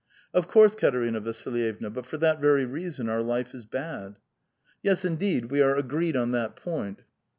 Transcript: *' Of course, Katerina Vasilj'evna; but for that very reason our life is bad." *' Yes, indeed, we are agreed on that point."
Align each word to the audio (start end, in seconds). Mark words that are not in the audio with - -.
*' 0.19 0.33
Of 0.33 0.47
course, 0.47 0.73
Katerina 0.73 1.21
Vasilj'evna; 1.21 1.91
but 1.93 2.07
for 2.07 2.17
that 2.17 2.41
very 2.41 2.65
reason 2.65 3.07
our 3.07 3.21
life 3.21 3.53
is 3.53 3.65
bad." 3.65 4.17
*' 4.49 4.81
Yes, 4.81 5.05
indeed, 5.05 5.51
we 5.51 5.61
are 5.61 5.75
agreed 5.75 6.15
on 6.17 6.31
that 6.31 6.55
point." 6.55 7.03